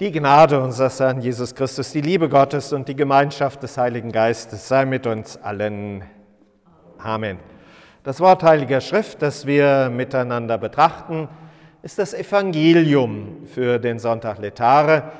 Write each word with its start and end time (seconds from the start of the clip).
Die 0.00 0.10
Gnade 0.10 0.60
unseres 0.60 0.98
Herrn 0.98 1.20
Jesus 1.20 1.54
Christus, 1.54 1.92
die 1.92 2.00
Liebe 2.00 2.28
Gottes 2.28 2.72
und 2.72 2.88
die 2.88 2.96
Gemeinschaft 2.96 3.62
des 3.62 3.78
Heiligen 3.78 4.10
Geistes 4.10 4.66
sei 4.66 4.86
mit 4.86 5.06
uns 5.06 5.36
allen. 5.36 6.02
Amen. 6.98 7.38
Das 8.02 8.18
Wort 8.18 8.42
Heiliger 8.42 8.80
Schrift, 8.80 9.22
das 9.22 9.46
wir 9.46 9.90
miteinander 9.90 10.58
betrachten, 10.58 11.28
ist 11.82 12.00
das 12.00 12.12
Evangelium 12.12 13.46
für 13.46 13.78
den 13.78 14.00
Sonntag 14.00 14.40
Letare. 14.40 15.12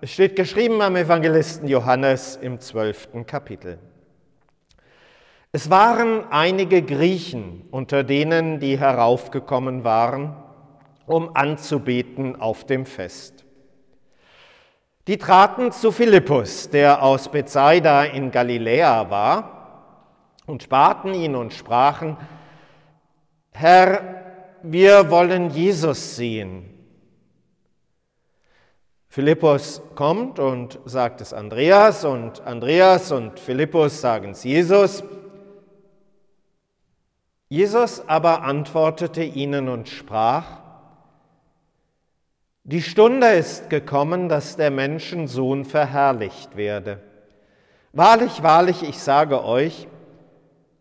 Es 0.00 0.10
steht 0.10 0.34
geschrieben 0.34 0.82
am 0.82 0.96
Evangelisten 0.96 1.68
Johannes 1.68 2.34
im 2.34 2.58
zwölften 2.58 3.26
Kapitel. 3.26 3.78
Es 5.52 5.70
waren 5.70 6.24
einige 6.32 6.82
Griechen 6.82 7.62
unter 7.70 8.02
denen, 8.02 8.58
die 8.58 8.76
heraufgekommen 8.76 9.84
waren, 9.84 10.34
um 11.06 11.36
anzubeten 11.36 12.40
auf 12.40 12.66
dem 12.66 12.86
Fest. 12.86 13.45
Die 15.06 15.18
traten 15.18 15.70
zu 15.70 15.92
Philippus, 15.92 16.68
der 16.68 17.00
aus 17.02 17.30
Bethsaida 17.30 18.04
in 18.04 18.32
Galiläa 18.32 19.08
war, 19.08 19.52
und 20.46 20.68
baten 20.68 21.14
ihn 21.14 21.36
und 21.36 21.52
sprachen, 21.52 22.16
Herr, 23.52 24.24
wir 24.62 25.10
wollen 25.10 25.50
Jesus 25.50 26.16
sehen. 26.16 26.72
Philippus 29.08 29.80
kommt 29.94 30.38
und 30.38 30.78
sagt 30.84 31.20
es 31.20 31.32
Andreas 31.32 32.04
und 32.04 32.40
Andreas 32.40 33.12
und 33.12 33.40
Philippus 33.40 34.00
sagen 34.00 34.32
es 34.32 34.44
Jesus. 34.44 35.02
Jesus 37.48 38.06
aber 38.08 38.42
antwortete 38.42 39.22
ihnen 39.22 39.68
und 39.68 39.88
sprach, 39.88 40.65
die 42.68 42.82
Stunde 42.82 43.28
ist 43.28 43.70
gekommen, 43.70 44.28
dass 44.28 44.56
der 44.56 44.72
Menschensohn 44.72 45.64
verherrlicht 45.64 46.56
werde. 46.56 46.98
Wahrlich, 47.92 48.42
wahrlich, 48.42 48.82
ich 48.82 48.98
sage 48.98 49.44
euch, 49.44 49.86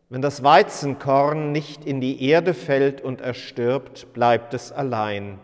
wenn 0.09 0.23
das 0.23 0.43
Weizenkorn 0.43 1.51
nicht 1.51 1.85
in 1.85 2.01
die 2.01 2.27
Erde 2.27 2.55
fällt 2.55 3.01
und 3.01 3.21
erstirbt, 3.21 4.13
bleibt 4.13 4.55
es 4.55 4.71
allein. 4.71 5.37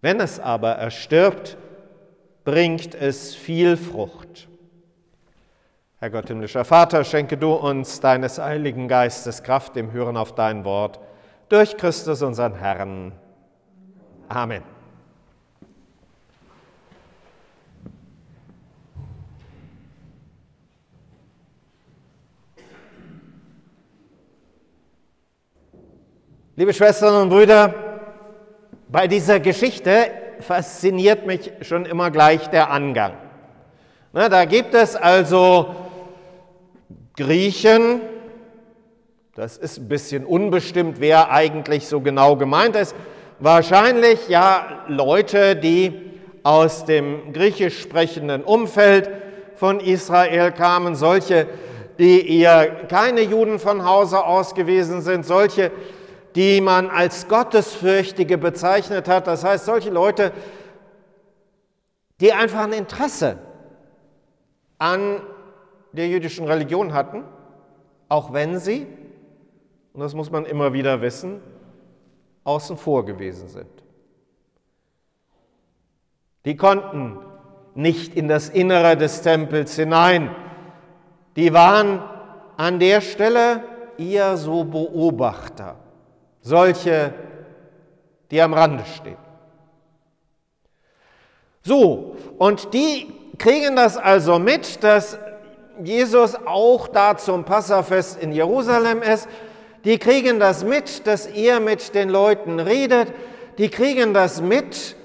Wenn 0.00 0.20
es 0.20 0.40
aber 0.40 0.70
erstirbt, 0.72 1.58
bringt 2.44 2.94
es 2.94 3.34
viel 3.34 3.76
Frucht. 3.76 4.48
Herr 5.98 6.08
Gott, 6.08 6.28
himmlischer 6.28 6.64
Vater, 6.64 7.04
schenke 7.04 7.36
du 7.36 7.52
uns 7.52 8.00
deines 8.00 8.38
Heiligen 8.38 8.88
Geistes 8.88 9.42
Kraft 9.42 9.76
im 9.76 9.92
Hören 9.92 10.16
auf 10.16 10.34
dein 10.34 10.64
Wort, 10.64 10.98
durch 11.50 11.76
Christus 11.76 12.22
unseren 12.22 12.54
Herrn. 12.54 13.12
Amen. 14.28 14.71
Liebe 26.62 26.74
Schwestern 26.74 27.22
und 27.22 27.28
Brüder, 27.28 27.74
bei 28.86 29.08
dieser 29.08 29.40
Geschichte 29.40 30.12
fasziniert 30.38 31.26
mich 31.26 31.50
schon 31.62 31.86
immer 31.86 32.12
gleich 32.12 32.50
der 32.50 32.70
Angang. 32.70 33.14
Na, 34.12 34.28
da 34.28 34.44
gibt 34.44 34.72
es 34.72 34.94
also 34.94 35.74
Griechen, 37.16 38.00
das 39.34 39.56
ist 39.56 39.78
ein 39.78 39.88
bisschen 39.88 40.24
unbestimmt, 40.24 41.00
wer 41.00 41.32
eigentlich 41.32 41.88
so 41.88 42.00
genau 42.00 42.36
gemeint 42.36 42.76
ist. 42.76 42.94
Wahrscheinlich 43.40 44.28
ja 44.28 44.84
Leute, 44.86 45.56
die 45.56 46.12
aus 46.44 46.84
dem 46.84 47.32
griechisch 47.32 47.80
sprechenden 47.80 48.44
Umfeld 48.44 49.10
von 49.56 49.80
Israel 49.80 50.52
kamen, 50.52 50.94
solche, 50.94 51.48
die 51.98 52.38
eher 52.38 52.86
keine 52.86 53.22
Juden 53.22 53.58
von 53.58 53.84
Hause 53.84 54.24
aus 54.24 54.54
gewesen 54.54 55.00
sind, 55.00 55.26
solche, 55.26 55.72
die 56.34 56.60
man 56.60 56.90
als 56.90 57.28
Gottesfürchtige 57.28 58.38
bezeichnet 58.38 59.08
hat. 59.08 59.26
Das 59.26 59.44
heißt, 59.44 59.64
solche 59.64 59.90
Leute, 59.90 60.32
die 62.20 62.32
einfach 62.32 62.62
ein 62.64 62.72
Interesse 62.72 63.38
an 64.78 65.20
der 65.92 66.08
jüdischen 66.08 66.46
Religion 66.46 66.94
hatten, 66.94 67.24
auch 68.08 68.32
wenn 68.32 68.58
sie, 68.58 68.86
und 69.92 70.00
das 70.00 70.14
muss 70.14 70.30
man 70.30 70.46
immer 70.46 70.72
wieder 70.72 71.00
wissen, 71.02 71.40
außen 72.44 72.76
vor 72.76 73.04
gewesen 73.04 73.48
sind. 73.48 73.68
Die 76.44 76.56
konnten 76.56 77.18
nicht 77.74 78.14
in 78.16 78.28
das 78.28 78.48
Innere 78.48 78.96
des 78.96 79.22
Tempels 79.22 79.76
hinein. 79.76 80.34
Die 81.36 81.52
waren 81.52 82.02
an 82.56 82.78
der 82.78 83.00
Stelle 83.00 83.62
eher 83.96 84.36
so 84.36 84.64
Beobachter 84.64 85.76
solche, 86.42 87.14
die 88.30 88.40
am 88.42 88.52
Rande 88.52 88.84
stehen. 88.84 89.16
So, 91.62 92.16
und 92.38 92.74
die 92.74 93.12
kriegen 93.38 93.76
das 93.76 93.96
also 93.96 94.38
mit, 94.38 94.82
dass 94.84 95.18
Jesus 95.82 96.34
auch 96.34 96.88
da 96.88 97.16
zum 97.16 97.44
Passafest 97.44 98.20
in 98.20 98.32
Jerusalem 98.32 99.00
ist. 99.00 99.28
Die 99.84 99.98
kriegen 99.98 100.38
das 100.38 100.64
mit, 100.64 101.06
dass 101.06 101.26
er 101.26 101.60
mit 101.60 101.94
den 101.94 102.08
Leuten 102.08 102.60
redet. 102.60 103.12
Die 103.58 103.68
kriegen 103.68 104.12
das 104.12 104.40
mit, 104.40 104.96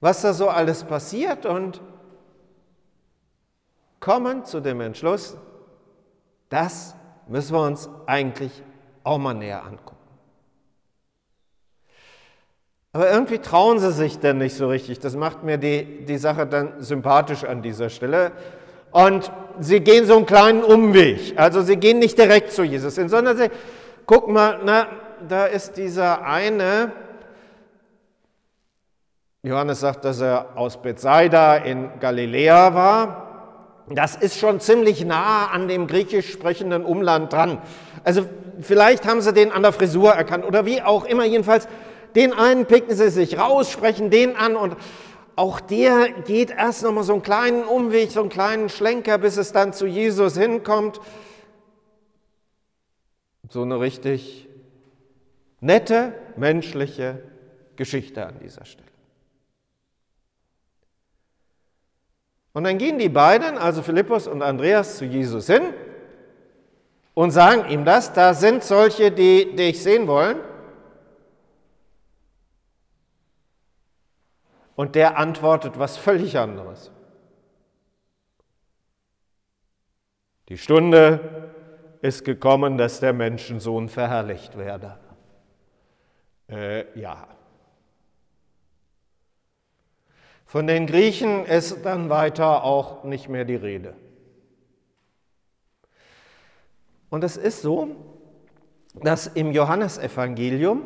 was 0.00 0.22
da 0.22 0.32
so 0.32 0.48
alles 0.48 0.84
passiert 0.84 1.46
und 1.46 1.80
kommen 4.00 4.44
zu 4.44 4.60
dem 4.60 4.82
Entschluss, 4.82 5.36
das 6.50 6.94
müssen 7.26 7.54
wir 7.54 7.62
uns 7.62 7.88
eigentlich 8.04 8.62
auch 9.02 9.16
mal 9.16 9.32
näher 9.32 9.64
angucken. 9.64 9.93
Aber 12.94 13.10
irgendwie 13.10 13.40
trauen 13.40 13.80
sie 13.80 13.90
sich 13.90 14.20
denn 14.20 14.38
nicht 14.38 14.56
so 14.56 14.68
richtig. 14.68 15.00
Das 15.00 15.16
macht 15.16 15.42
mir 15.42 15.58
die, 15.58 16.04
die 16.04 16.16
Sache 16.16 16.46
dann 16.46 16.74
sympathisch 16.78 17.42
an 17.42 17.60
dieser 17.60 17.90
Stelle. 17.90 18.30
Und 18.92 19.32
sie 19.58 19.80
gehen 19.80 20.06
so 20.06 20.16
einen 20.16 20.26
kleinen 20.26 20.62
Umweg. 20.62 21.34
Also 21.34 21.60
sie 21.62 21.76
gehen 21.76 21.98
nicht 21.98 22.16
direkt 22.16 22.52
zu 22.52 22.62
Jesus 22.62 22.94
hin, 22.94 23.08
sondern 23.08 23.36
sie, 23.36 23.50
guck 24.06 24.28
mal, 24.28 24.60
na, 24.64 24.86
da 25.28 25.46
ist 25.46 25.76
dieser 25.76 26.24
eine, 26.24 26.92
Johannes 29.42 29.80
sagt, 29.80 30.04
dass 30.04 30.20
er 30.20 30.50
aus 30.54 30.80
Bethsaida 30.80 31.56
in 31.56 31.90
Galiläa 31.98 32.74
war. 32.74 33.82
Das 33.90 34.14
ist 34.14 34.38
schon 34.38 34.60
ziemlich 34.60 35.04
nah 35.04 35.48
an 35.48 35.66
dem 35.66 35.88
griechisch 35.88 36.30
sprechenden 36.30 36.84
Umland 36.84 37.32
dran. 37.32 37.58
Also 38.04 38.24
vielleicht 38.60 39.04
haben 39.04 39.20
sie 39.20 39.32
den 39.32 39.50
an 39.50 39.62
der 39.62 39.72
Frisur 39.72 40.12
erkannt 40.12 40.44
oder 40.44 40.64
wie 40.64 40.80
auch 40.80 41.04
immer. 41.04 41.24
Jedenfalls 41.24 41.66
den 42.14 42.32
einen 42.32 42.66
picken 42.66 42.94
sie 42.94 43.10
sich 43.10 43.38
raus, 43.38 43.70
sprechen 43.70 44.10
den 44.10 44.36
an 44.36 44.56
und 44.56 44.76
auch 45.36 45.60
der 45.60 46.10
geht 46.10 46.50
erst 46.50 46.82
nochmal 46.84 47.04
so 47.04 47.14
einen 47.14 47.22
kleinen 47.22 47.64
Umweg, 47.64 48.10
so 48.10 48.20
einen 48.20 48.28
kleinen 48.28 48.68
Schlenker, 48.68 49.18
bis 49.18 49.36
es 49.36 49.52
dann 49.52 49.72
zu 49.72 49.86
Jesus 49.86 50.36
hinkommt. 50.36 51.00
So 53.50 53.62
eine 53.62 53.80
richtig 53.80 54.48
nette, 55.60 56.14
menschliche 56.36 57.22
Geschichte 57.76 58.26
an 58.26 58.38
dieser 58.40 58.64
Stelle. 58.64 58.84
Und 62.52 62.64
dann 62.64 62.78
gehen 62.78 62.98
die 63.00 63.08
beiden, 63.08 63.58
also 63.58 63.82
Philippus 63.82 64.28
und 64.28 64.40
Andreas, 64.40 64.98
zu 64.98 65.04
Jesus 65.04 65.48
hin 65.48 65.62
und 67.14 67.32
sagen 67.32 67.68
ihm 67.68 67.84
das. 67.84 68.12
Da 68.12 68.34
sind 68.34 68.62
solche, 68.62 69.10
die 69.10 69.56
dich 69.56 69.82
sehen 69.82 70.06
wollen. 70.06 70.36
Und 74.76 74.94
der 74.94 75.18
antwortet 75.18 75.78
was 75.78 75.96
völlig 75.96 76.38
anderes. 76.38 76.90
Die 80.48 80.58
Stunde 80.58 81.52
ist 82.02 82.24
gekommen, 82.24 82.76
dass 82.76 83.00
der 83.00 83.12
Menschensohn 83.12 83.88
verherrlicht 83.88 84.58
werde. 84.58 84.98
Äh, 86.48 86.98
ja. 86.98 87.28
Von 90.44 90.66
den 90.66 90.86
Griechen 90.86 91.46
ist 91.46 91.84
dann 91.84 92.10
weiter 92.10 92.62
auch 92.62 93.04
nicht 93.04 93.28
mehr 93.28 93.44
die 93.44 93.56
Rede. 93.56 93.94
Und 97.08 97.24
es 97.24 97.36
ist 97.36 97.62
so, 97.62 97.96
dass 99.02 99.26
im 99.26 99.50
Johannesevangelium 99.52 100.82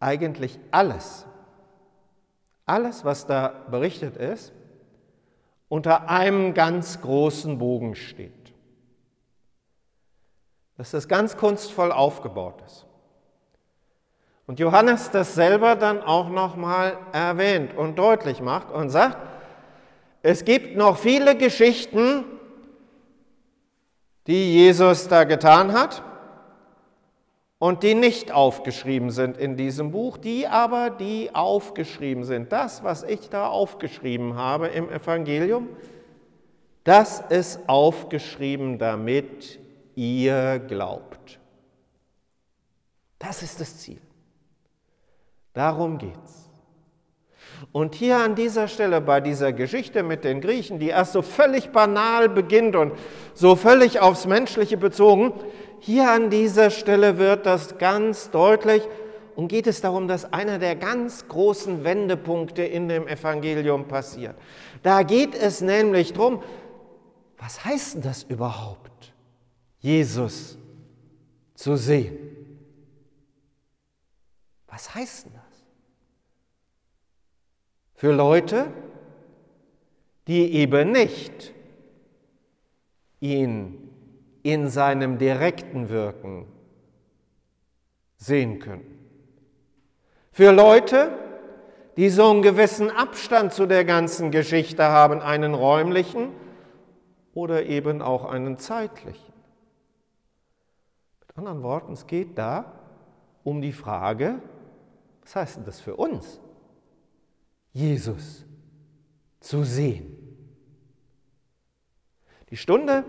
eigentlich 0.00 0.58
alles, 0.70 1.26
alles, 2.72 3.04
was 3.04 3.26
da 3.26 3.52
berichtet 3.70 4.16
ist, 4.16 4.50
unter 5.68 6.08
einem 6.08 6.54
ganz 6.54 7.02
großen 7.02 7.58
Bogen 7.58 7.94
steht. 7.94 8.32
Dass 10.78 10.90
das 10.90 11.06
ganz 11.06 11.36
kunstvoll 11.36 11.92
aufgebaut 11.92 12.62
ist. 12.66 12.86
Und 14.46 14.58
Johannes 14.58 15.10
das 15.10 15.34
selber 15.34 15.76
dann 15.76 16.02
auch 16.02 16.30
nochmal 16.30 16.96
erwähnt 17.12 17.76
und 17.76 17.98
deutlich 17.98 18.40
macht 18.40 18.70
und 18.70 18.88
sagt, 18.88 19.18
es 20.22 20.44
gibt 20.44 20.74
noch 20.74 20.96
viele 20.96 21.36
Geschichten, 21.36 22.24
die 24.26 24.54
Jesus 24.54 25.08
da 25.08 25.24
getan 25.24 25.72
hat 25.72 26.02
und 27.62 27.84
die 27.84 27.94
nicht 27.94 28.32
aufgeschrieben 28.32 29.12
sind 29.12 29.38
in 29.38 29.56
diesem 29.56 29.92
Buch, 29.92 30.18
die 30.18 30.48
aber, 30.48 30.90
die 30.90 31.30
aufgeschrieben 31.32 32.24
sind. 32.24 32.50
Das, 32.50 32.82
was 32.82 33.04
ich 33.04 33.28
da 33.30 33.46
aufgeschrieben 33.46 34.34
habe 34.34 34.66
im 34.66 34.90
Evangelium, 34.90 35.68
das 36.82 37.20
ist 37.20 37.60
aufgeschrieben, 37.68 38.80
damit 38.80 39.60
ihr 39.94 40.58
glaubt. 40.58 41.38
Das 43.20 43.44
ist 43.44 43.60
das 43.60 43.78
Ziel. 43.78 44.00
Darum 45.52 45.98
geht's. 45.98 46.50
Und 47.70 47.94
hier 47.94 48.16
an 48.16 48.34
dieser 48.34 48.66
Stelle 48.66 49.00
bei 49.00 49.20
dieser 49.20 49.52
Geschichte 49.52 50.02
mit 50.02 50.24
den 50.24 50.40
Griechen, 50.40 50.80
die 50.80 50.88
erst 50.88 51.12
so 51.12 51.22
völlig 51.22 51.70
banal 51.70 52.28
beginnt 52.28 52.74
und 52.74 52.92
so 53.34 53.54
völlig 53.54 54.00
aufs 54.00 54.26
Menschliche 54.26 54.76
bezogen, 54.76 55.32
hier 55.84 56.12
an 56.12 56.30
dieser 56.30 56.70
Stelle 56.70 57.18
wird 57.18 57.44
das 57.44 57.76
ganz 57.76 58.30
deutlich 58.30 58.84
und 59.34 59.48
geht 59.48 59.66
es 59.66 59.80
darum, 59.80 60.06
dass 60.06 60.32
einer 60.32 60.60
der 60.60 60.76
ganz 60.76 61.26
großen 61.26 61.82
Wendepunkte 61.82 62.62
in 62.62 62.88
dem 62.88 63.08
Evangelium 63.08 63.88
passiert. 63.88 64.36
Da 64.84 65.02
geht 65.02 65.34
es 65.34 65.60
nämlich 65.60 66.12
darum, 66.12 66.40
was 67.36 67.64
heißt 67.64 67.96
denn 67.96 68.02
das 68.02 68.22
überhaupt, 68.22 69.12
Jesus 69.80 70.56
zu 71.54 71.74
sehen? 71.74 72.16
Was 74.68 74.94
heißt 74.94 75.26
denn 75.26 75.32
das? 75.34 75.64
Für 77.94 78.12
Leute, 78.12 78.68
die 80.28 80.52
eben 80.54 80.92
nicht 80.92 81.52
ihn 83.18 83.81
in 84.42 84.68
seinem 84.68 85.18
direkten 85.18 85.88
Wirken 85.88 86.46
sehen 88.16 88.58
können. 88.58 88.98
Für 90.30 90.52
Leute, 90.52 91.10
die 91.96 92.08
so 92.08 92.30
einen 92.30 92.42
gewissen 92.42 92.90
Abstand 92.90 93.52
zu 93.52 93.66
der 93.66 93.84
ganzen 93.84 94.30
Geschichte 94.30 94.84
haben, 94.84 95.20
einen 95.20 95.54
räumlichen 95.54 96.30
oder 97.34 97.66
eben 97.66 98.00
auch 98.00 98.24
einen 98.24 98.58
zeitlichen. 98.58 99.32
Mit 101.20 101.36
anderen 101.36 101.62
Worten, 101.62 101.92
es 101.92 102.06
geht 102.06 102.38
da 102.38 102.72
um 103.44 103.60
die 103.60 103.72
Frage, 103.72 104.40
was 105.22 105.36
heißt 105.36 105.56
denn 105.58 105.64
das 105.64 105.80
für 105.80 105.96
uns, 105.96 106.40
Jesus 107.72 108.44
zu 109.40 109.64
sehen? 109.64 110.18
Die 112.50 112.56
Stunde 112.56 113.04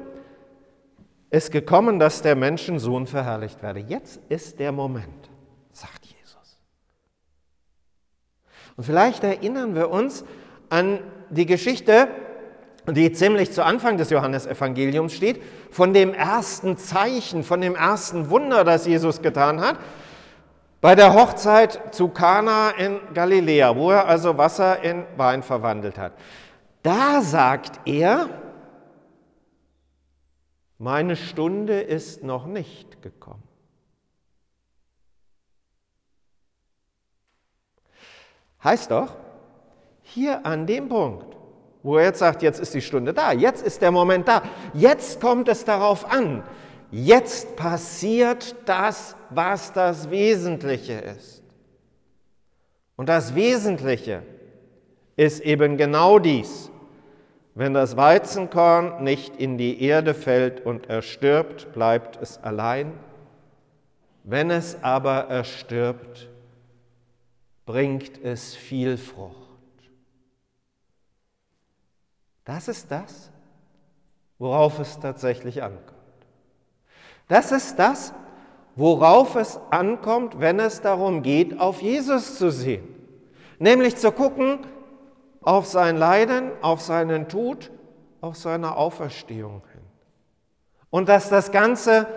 ist 1.34 1.52
gekommen, 1.52 1.98
dass 1.98 2.22
der 2.22 2.36
Menschensohn 2.36 3.08
verherrlicht 3.08 3.64
werde. 3.64 3.80
Jetzt 3.80 4.22
ist 4.30 4.60
der 4.60 4.72
Moment, 4.72 5.32
sagt 5.72 6.06
Jesus. 6.06 6.60
Und 8.78 8.84
vielleicht 8.84 9.24
erinnern 9.24 9.74
wir 9.74 9.90
uns 9.90 10.26
an 10.70 11.00
die 11.32 11.48
Geschichte, 11.48 12.08
die 12.88 13.12
ziemlich 13.14 13.52
zu 13.52 13.66
Anfang 13.66 13.98
des 13.98 14.12
Johannesevangeliums 14.12 15.12
steht, 15.16 15.42
von 15.72 15.92
dem 15.92 16.14
ersten 16.14 16.78
Zeichen, 16.78 17.44
von 17.44 17.62
dem 17.62 17.74
ersten 17.74 18.30
Wunder, 18.30 18.64
das 18.64 18.86
Jesus 18.86 19.24
getan 19.24 19.60
hat, 19.60 19.78
bei 20.82 20.94
der 20.94 21.16
Hochzeit 21.16 21.96
zu 21.96 22.10
Kana 22.10 22.72
in 22.78 23.00
Galiläa, 23.12 23.76
wo 23.76 23.90
er 23.90 24.06
also 24.06 24.38
Wasser 24.38 24.84
in 24.84 25.04
Wein 25.18 25.42
verwandelt 25.42 25.98
hat. 25.98 26.12
Da 26.84 27.22
sagt 27.22 27.80
er, 27.86 28.30
meine 30.84 31.16
Stunde 31.16 31.80
ist 31.80 32.24
noch 32.24 32.46
nicht 32.46 33.02
gekommen. 33.02 33.48
Heißt 38.62 38.92
doch, 38.92 39.16
hier 40.02 40.46
an 40.46 40.68
dem 40.68 40.90
Punkt, 40.90 41.38
wo 41.84 41.98
er 41.98 42.08
jetzt 42.08 42.20
sagt, 42.20 42.42
jetzt 42.42 42.60
ist 42.60 42.74
die 42.74 42.82
Stunde 42.82 43.14
da, 43.14 43.32
jetzt 43.32 43.66
ist 43.66 43.82
der 43.82 43.92
Moment 43.92 44.28
da, 44.28 44.44
jetzt 44.74 45.22
kommt 45.22 45.48
es 45.48 45.64
darauf 45.64 46.12
an, 46.12 46.44
jetzt 46.92 47.56
passiert 47.56 48.54
das, 48.66 49.16
was 49.30 49.72
das 49.72 50.10
Wesentliche 50.10 51.00
ist. 51.00 51.44
Und 52.98 53.08
das 53.08 53.36
Wesentliche 53.36 54.24
ist 55.16 55.40
eben 55.40 55.78
genau 55.78 56.20
dies. 56.20 56.73
Wenn 57.56 57.74
das 57.74 57.96
Weizenkorn 57.98 59.04
nicht 59.04 59.36
in 59.36 59.58
die 59.58 59.84
Erde 59.84 60.14
fällt 60.14 60.66
und 60.66 60.90
erstirbt, 60.90 61.72
bleibt 61.74 62.20
es 62.22 62.42
allein. 62.44 62.94
Wenn 64.24 64.50
es 64.50 64.82
aber 64.84 65.28
erstirbt, 65.30 66.30
bringt 67.66 68.24
es 68.24 68.56
viel 68.56 68.98
Frucht. 68.98 69.38
Das 72.44 72.68
ist 72.68 72.90
das, 72.92 73.32
worauf 74.40 74.80
es 74.80 75.00
tatsächlich 75.00 75.62
ankommt. 75.62 75.94
Das 77.28 77.52
ist 77.52 77.78
das, 77.78 78.14
worauf 78.76 79.36
es 79.36 79.60
ankommt, 79.70 80.40
wenn 80.40 80.60
es 80.60 80.82
darum 80.82 81.22
geht, 81.22 81.60
auf 81.60 81.82
Jesus 81.82 82.38
zu 82.38 82.52
sehen. 82.52 82.88
Nämlich 83.60 83.96
zu 83.96 84.12
gucken, 84.12 84.60
auf 85.44 85.66
sein 85.66 85.98
Leiden, 85.98 86.52
auf 86.62 86.82
seinen 86.82 87.28
Tod, 87.28 87.72
auf 88.22 88.36
seine 88.36 88.76
Auferstehung 88.76 89.64
hin. 89.72 89.82
Und 90.90 91.10
dass 91.10 91.30
das 91.30 91.52
Ganze 91.52 92.08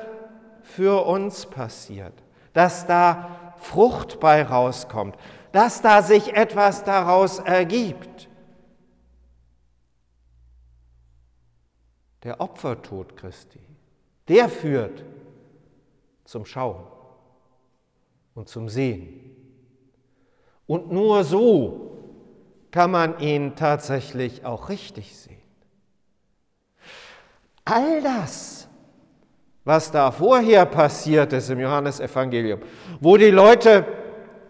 für 0.63 1.07
uns 1.07 1.47
passiert, 1.47 2.15
dass 2.53 2.87
da 2.87 3.55
Frucht 3.59 4.21
bei 4.21 4.43
rauskommt, 4.43 5.17
dass 5.53 5.81
da 5.81 6.03
sich 6.03 6.35
etwas 6.35 6.85
daraus 6.85 7.39
ergibt. 7.39 8.29
Der 12.23 12.41
Opfertod 12.41 13.17
Christi, 13.17 13.61
der 14.29 14.49
führt 14.49 15.05
zum 16.25 16.45
Schauen 16.45 16.85
und 18.35 18.49
zum 18.49 18.69
Sehen. 18.69 19.35
Und 20.67 20.91
nur 20.91 21.23
so 21.23 21.86
kann 22.77 22.91
man 22.91 23.19
ihn 23.21 23.57
tatsächlich 23.57 24.45
auch 24.45 24.69
richtig 24.69 25.17
sehen. 25.17 25.41
All 27.65 28.03
das, 28.03 28.69
was 29.65 29.91
da 29.91 30.11
vorher 30.11 30.67
passiert 30.67 31.33
ist 31.33 31.49
im 31.49 31.59
Johannesevangelium, 31.59 32.61
wo 33.01 33.17
die 33.17 33.31
Leute 33.31 33.87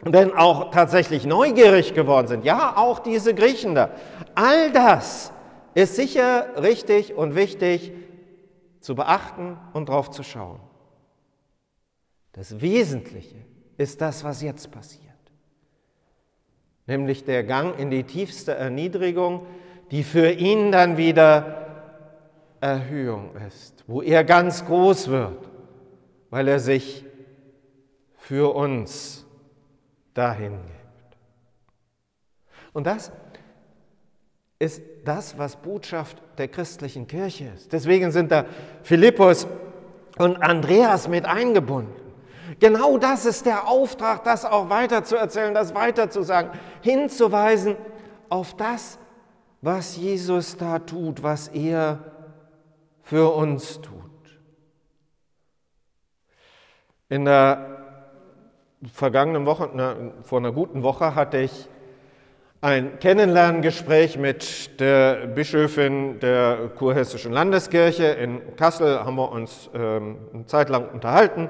denn 0.05 0.33
auch 0.35 0.73
tatsächlich 0.73 1.25
neugierig 1.25 1.95
geworden 1.95 2.27
sind, 2.27 2.45
ja, 2.45 2.77
auch 2.77 2.99
diese 2.99 3.33
Griechen 3.33 3.77
da, 3.77 3.91
all 4.35 4.73
das 4.73 5.33
ist 5.75 5.95
sicher 5.95 6.61
richtig 6.61 7.15
und 7.15 7.37
wichtig 7.37 7.93
zu 8.81 8.97
beachten 8.97 9.57
und 9.73 9.89
drauf 9.89 10.11
zu 10.11 10.25
schauen. 10.25 10.59
Das 12.33 12.61
Wesentliche 12.61 13.37
ist 13.77 14.01
das, 14.01 14.25
was 14.25 14.43
jetzt 14.43 14.69
passiert 14.73 15.06
nämlich 16.87 17.25
der 17.25 17.45
Gang 17.45 17.79
in 17.79 17.91
die 17.91 18.05
tiefste 18.05 18.55
Erniedrigung, 18.55 19.47
die 19.91 20.03
für 20.03 20.31
ihn 20.31 20.73
dann 20.73 20.97
wieder 20.97 21.67
Erhöhung 22.61 23.31
ist, 23.47 23.85
wo 23.87 24.03
er 24.03 24.25
ganz 24.25 24.65
groß 24.65 25.09
wird, 25.09 25.51
weil 26.31 26.49
er 26.49 26.59
sich 26.59 27.05
für 28.17 28.55
uns 28.55 29.27
dahin 30.15 30.53
gibt. 30.53 31.17
Und 32.73 32.87
das 32.87 33.13
ist 34.59 34.83
das, 35.05 35.39
was 35.39 35.57
Botschaft 35.57 36.21
der 36.39 36.49
christlichen 36.49 37.07
Kirche 37.07 37.53
ist. 37.55 37.73
Deswegen 37.73 38.11
sind 38.11 38.33
da 38.33 38.47
Philippus 38.83 39.47
und 40.19 40.43
Andreas 40.43 41.09
mit 41.09 41.27
eingebunden. 41.27 42.06
Genau 42.61 42.99
das 42.99 43.27
ist 43.27 43.47
der 43.47 43.69
Auftrag, 43.69 44.25
das 44.25 44.45
auch 44.45 44.69
weiterzuerzählen, 44.69 45.55
das 45.55 45.75
weiterzusagen, 45.75 46.53
hinzuweisen 46.83 47.77
auf 48.29 48.57
das, 48.57 48.99
was 49.61 49.97
Jesus 49.97 50.57
da 50.57 50.79
tut, 50.79 51.23
was 51.23 51.49
er 51.49 51.99
für 53.03 53.35
uns 53.35 53.81
tut. 53.81 53.95
In 57.09 57.25
der 57.25 57.79
vergangenen 58.93 59.47
Woche, 59.47 59.71
vor 60.23 60.39
einer 60.39 60.53
guten 60.53 60.83
Woche, 60.83 61.15
hatte 61.15 61.39
ich 61.39 61.69
ein 62.61 62.99
Kennenlerngespräch 62.99 64.19
mit 64.19 64.81
der 64.81 65.27
Bischöfin 65.27 66.19
der 66.21 66.71
Kurhessischen 66.77 67.33
Landeskirche. 67.33 68.07
In 68.07 68.57
Kassel 68.57 69.05
haben 69.05 69.17
wir 69.17 69.31
uns 69.31 69.71
ähm, 69.75 70.17
eine 70.33 70.47
Zeit 70.47 70.69
lang 70.69 70.89
unterhalten 70.89 71.49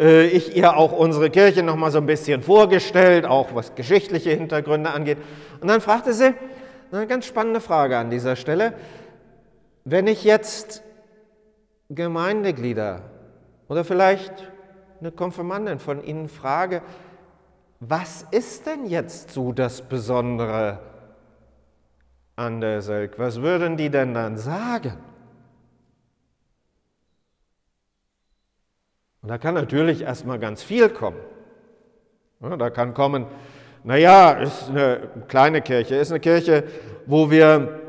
ich 0.00 0.56
ihr 0.56 0.76
auch 0.76 0.92
unsere 0.92 1.28
Kirche 1.28 1.62
noch 1.62 1.76
mal 1.76 1.90
so 1.90 1.98
ein 1.98 2.06
bisschen 2.06 2.42
vorgestellt, 2.42 3.26
auch 3.26 3.54
was 3.54 3.74
geschichtliche 3.74 4.30
Hintergründe 4.30 4.90
angeht. 4.90 5.18
Und 5.60 5.68
dann 5.68 5.82
fragte 5.82 6.14
sie, 6.14 6.34
eine 6.90 7.06
ganz 7.06 7.26
spannende 7.26 7.60
Frage 7.60 7.98
an 7.98 8.10
dieser 8.10 8.34
Stelle, 8.34 8.72
wenn 9.84 10.06
ich 10.06 10.24
jetzt 10.24 10.82
Gemeindeglieder 11.90 13.02
oder 13.68 13.84
vielleicht 13.84 14.50
eine 15.00 15.12
Konfirmandin 15.12 15.78
von 15.78 16.02
Ihnen 16.02 16.28
frage, 16.28 16.82
was 17.80 18.26
ist 18.30 18.66
denn 18.66 18.86
jetzt 18.86 19.32
so 19.32 19.52
das 19.52 19.82
Besondere 19.82 20.78
an 22.36 22.60
der 22.60 22.82
Selk? 22.82 23.18
Was 23.18 23.40
würden 23.40 23.76
die 23.76 23.90
denn 23.90 24.14
dann 24.14 24.36
sagen? 24.36 24.98
Und 29.22 29.28
da 29.28 29.38
kann 29.38 29.54
natürlich 29.54 30.02
erstmal 30.02 30.38
ganz 30.38 30.62
viel 30.62 30.88
kommen. 30.88 31.18
Ja, 32.40 32.56
da 32.56 32.70
kann 32.70 32.94
kommen, 32.94 33.26
naja, 33.84 34.32
ist 34.32 34.70
eine 34.70 35.08
kleine 35.28 35.60
Kirche, 35.60 35.96
ist 35.96 36.10
eine 36.10 36.20
Kirche, 36.20 36.64
wo 37.06 37.30
wir 37.30 37.80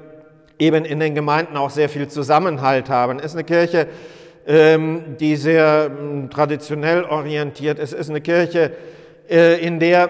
eben 0.59 0.85
in 0.85 0.99
den 0.99 1.15
Gemeinden 1.15 1.57
auch 1.57 1.69
sehr 1.69 1.89
viel 1.89 2.07
Zusammenhalt 2.07 2.89
haben, 2.89 3.19
ist 3.19 3.33
eine 3.33 3.43
Kirche, 3.43 3.87
ähm, 4.45 5.17
die 5.19 5.35
sehr 5.35 5.85
hm, 5.85 6.29
traditionell 6.29 7.03
orientiert 7.03 7.79
ist, 7.79 7.93
ist 7.93 8.09
eine 8.09 8.21
Kirche, 8.21 8.71
äh, 9.29 9.65
in 9.65 9.79
der 9.79 10.09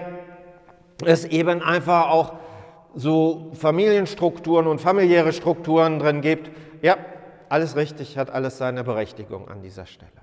es 1.04 1.24
eben 1.24 1.62
einfach 1.62 2.10
auch 2.10 2.34
so 2.94 3.50
Familienstrukturen 3.54 4.66
und 4.66 4.80
familiäre 4.80 5.32
Strukturen 5.32 5.98
drin 5.98 6.20
gibt. 6.20 6.50
Ja, 6.82 6.96
alles 7.48 7.76
richtig, 7.76 8.18
hat 8.18 8.30
alles 8.30 8.58
seine 8.58 8.84
Berechtigung 8.84 9.48
an 9.48 9.62
dieser 9.62 9.86
Stelle. 9.86 10.21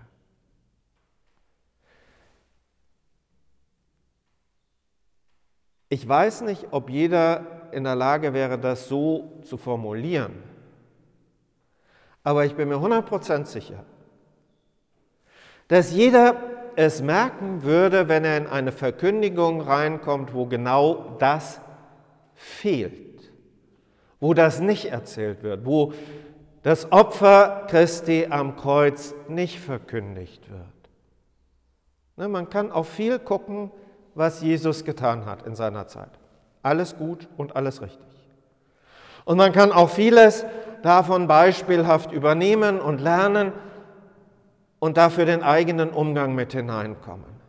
Ich 5.89 6.08
weiß 6.08 6.41
nicht, 6.41 6.67
ob 6.72 6.89
jeder 6.89 7.46
in 7.72 7.84
der 7.84 7.96
Lage 7.96 8.34
wäre, 8.34 8.58
das 8.60 8.88
so 8.88 9.39
zu 9.41 9.58
formulieren, 9.58 10.34
aber 12.24 12.46
ich 12.46 12.55
bin 12.55 12.69
mir 12.69 12.75
100% 12.75 13.46
sicher, 13.46 13.84
dass 15.67 15.91
jeder 15.91 16.36
es 16.75 17.01
merken 17.01 17.63
würde, 17.63 18.08
wenn 18.08 18.24
er 18.24 18.38
in 18.38 18.48
eine 18.48 18.72
Verkündigung 18.72 19.62
reinkommt, 19.62 20.34
wo 20.34 20.46
genau 20.46 21.15
das 21.19 21.60
fehlt, 22.36 23.31
wo 24.19 24.34
das 24.34 24.60
nicht 24.60 24.86
erzählt 24.86 25.43
wird, 25.43 25.65
wo 25.65 25.93
das 26.63 26.91
Opfer 26.91 27.65
Christi 27.67 28.27
am 28.29 28.55
Kreuz 28.55 29.13
nicht 29.27 29.60
verkündigt 29.60 30.50
wird. 30.50 30.62
Ne, 32.17 32.27
man 32.27 32.50
kann 32.50 32.72
auf 32.72 32.89
viel 32.89 33.17
gucken, 33.17 33.72
was 34.19 34.41
Jesus 34.41 34.83
getan 34.83 35.25
hat 35.25 35.47
in 35.47 35.55
seiner 35.55 35.88
Zeit. 35.88 36.09
Alles 36.61 36.97
gut 36.97 37.27
und 37.38 37.55
alles 37.55 37.81
richtig. 37.81 38.05
Und 39.23 39.38
man 39.38 39.53
kann 39.53 39.71
auch 39.71 39.89
vieles 39.89 40.45
davon 40.83 41.27
beispielhaft 41.27 42.11
übernehmen 42.11 42.81
und 42.81 42.99
lernen 42.99 43.53
und 44.79 44.97
dafür 44.97 45.25
den 45.25 45.41
eigenen 45.41 45.89
Umgang 45.89 46.35
mit 46.35 46.51
hineinkommen. 46.51 47.39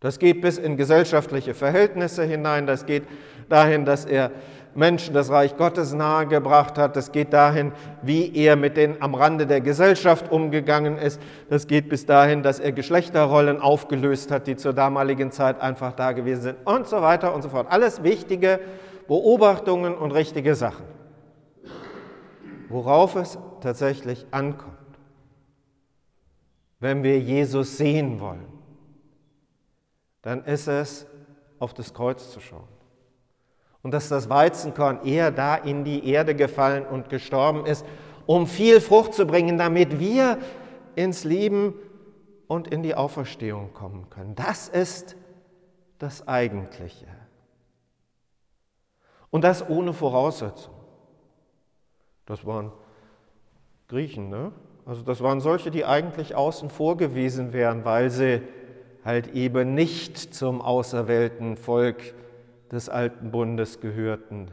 Das 0.00 0.18
geht 0.18 0.40
bis 0.40 0.56
in 0.56 0.78
gesellschaftliche 0.78 1.52
Verhältnisse 1.52 2.24
hinein, 2.24 2.66
das 2.66 2.86
geht 2.86 3.04
dahin, 3.50 3.84
dass 3.84 4.06
er 4.06 4.30
Menschen 4.74 5.14
das 5.14 5.30
Reich 5.30 5.56
Gottes 5.56 5.92
nahegebracht 5.92 6.78
hat. 6.78 6.96
Das 6.96 7.12
geht 7.12 7.32
dahin, 7.32 7.72
wie 8.02 8.34
er 8.34 8.56
mit 8.56 8.76
denen 8.76 9.00
am 9.00 9.14
Rande 9.14 9.46
der 9.46 9.60
Gesellschaft 9.60 10.30
umgegangen 10.30 10.96
ist. 10.98 11.20
Das 11.50 11.66
geht 11.66 11.88
bis 11.88 12.06
dahin, 12.06 12.42
dass 12.42 12.58
er 12.58 12.72
Geschlechterrollen 12.72 13.60
aufgelöst 13.60 14.30
hat, 14.30 14.46
die 14.46 14.56
zur 14.56 14.72
damaligen 14.72 15.30
Zeit 15.30 15.60
einfach 15.60 15.92
da 15.92 16.12
gewesen 16.12 16.42
sind 16.42 16.56
und 16.64 16.86
so 16.86 17.02
weiter 17.02 17.34
und 17.34 17.42
so 17.42 17.48
fort. 17.48 17.66
Alles 17.70 18.02
wichtige 18.02 18.60
Beobachtungen 19.08 19.94
und 19.94 20.12
richtige 20.12 20.54
Sachen. 20.54 20.86
Worauf 22.68 23.16
es 23.16 23.38
tatsächlich 23.60 24.26
ankommt, 24.30 24.72
wenn 26.80 27.02
wir 27.02 27.18
Jesus 27.20 27.76
sehen 27.76 28.20
wollen, 28.20 28.46
dann 30.22 30.44
ist 30.44 30.68
es, 30.68 31.06
auf 31.58 31.74
das 31.74 31.94
Kreuz 31.94 32.32
zu 32.32 32.40
schauen 32.40 32.71
und 33.82 33.92
dass 33.92 34.08
das 34.08 34.28
Weizenkorn 34.28 35.04
eher 35.04 35.30
da 35.30 35.56
in 35.56 35.84
die 35.84 36.08
Erde 36.08 36.34
gefallen 36.34 36.86
und 36.86 37.08
gestorben 37.08 37.66
ist, 37.66 37.84
um 38.26 38.46
viel 38.46 38.80
Frucht 38.80 39.14
zu 39.14 39.26
bringen, 39.26 39.58
damit 39.58 39.98
wir 39.98 40.38
ins 40.94 41.24
Leben 41.24 41.74
und 42.46 42.68
in 42.68 42.82
die 42.82 42.94
Auferstehung 42.94 43.72
kommen 43.72 44.08
können. 44.10 44.34
Das 44.34 44.68
ist 44.68 45.16
das 45.98 46.28
Eigentliche. 46.28 47.06
Und 49.30 49.44
das 49.44 49.68
ohne 49.68 49.92
Voraussetzung. 49.92 50.74
Das 52.26 52.44
waren 52.44 52.72
Griechen, 53.88 54.28
ne? 54.28 54.52
Also 54.84 55.02
das 55.02 55.22
waren 55.22 55.40
solche, 55.40 55.70
die 55.70 55.84
eigentlich 55.84 56.34
außen 56.34 56.68
vor 56.68 56.96
gewesen 56.96 57.52
wären, 57.52 57.84
weil 57.84 58.10
sie 58.10 58.42
halt 59.04 59.28
eben 59.28 59.74
nicht 59.74 60.34
zum 60.34 60.60
auserwählten 60.60 61.56
Volk 61.56 62.14
des 62.72 62.88
alten 62.88 63.30
Bundes 63.30 63.80
gehörten, 63.80 64.50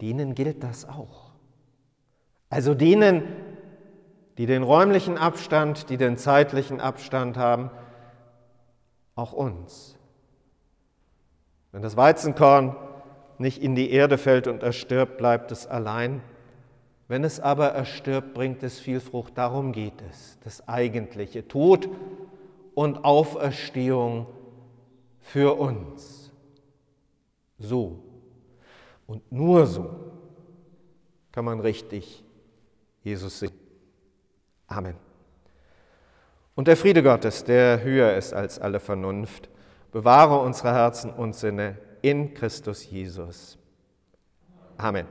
denen 0.00 0.34
gilt 0.34 0.64
das 0.64 0.88
auch. 0.88 1.30
Also 2.48 2.74
denen, 2.74 3.22
die 4.38 4.46
den 4.46 4.62
räumlichen 4.62 5.18
Abstand, 5.18 5.90
die 5.90 5.98
den 5.98 6.16
zeitlichen 6.16 6.80
Abstand 6.80 7.36
haben, 7.36 7.70
auch 9.14 9.32
uns. 9.32 9.96
Wenn 11.72 11.82
das 11.82 11.96
Weizenkorn 11.96 12.76
nicht 13.38 13.62
in 13.62 13.74
die 13.74 13.90
Erde 13.90 14.16
fällt 14.16 14.46
und 14.46 14.62
erstirbt, 14.62 15.18
bleibt 15.18 15.52
es 15.52 15.66
allein. 15.66 16.22
Wenn 17.08 17.24
es 17.24 17.40
aber 17.40 17.68
erstirbt, 17.68 18.32
bringt 18.32 18.62
es 18.62 18.78
viel 18.78 19.00
Frucht. 19.00 19.36
Darum 19.36 19.72
geht 19.72 20.02
es, 20.10 20.38
das 20.44 20.66
eigentliche 20.68 21.46
Tod 21.46 21.88
und 22.74 23.04
Auferstehung 23.04 24.26
für 25.20 25.58
uns. 25.58 26.25
So 27.58 28.02
und 29.06 29.30
nur 29.32 29.66
so 29.66 29.90
kann 31.32 31.44
man 31.44 31.60
richtig 31.60 32.24
Jesus 33.02 33.38
sehen. 33.38 33.52
Amen. 34.66 34.96
Und 36.54 36.68
der 36.68 36.76
Friede 36.76 37.02
Gottes, 37.02 37.44
der 37.44 37.82
höher 37.82 38.14
ist 38.16 38.32
als 38.32 38.58
alle 38.58 38.80
Vernunft, 38.80 39.48
bewahre 39.92 40.40
unsere 40.40 40.72
Herzen 40.72 41.12
und 41.12 41.34
Sinne 41.36 41.78
in 42.02 42.34
Christus 42.34 42.90
Jesus. 42.90 43.58
Amen. 44.76 45.06